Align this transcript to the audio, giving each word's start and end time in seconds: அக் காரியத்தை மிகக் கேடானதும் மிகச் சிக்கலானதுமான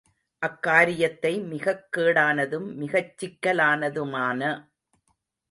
அக் 0.41 0.61
காரியத்தை 0.61 1.31
மிகக் 1.43 1.85
கேடானதும் 1.91 2.67
மிகச் 2.75 3.13
சிக்கலானதுமான 3.17 4.41